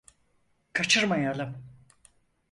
Kaçırmayalım… 0.73 1.65